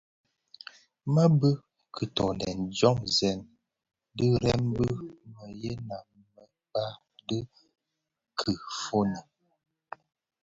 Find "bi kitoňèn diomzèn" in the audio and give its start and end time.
1.39-3.39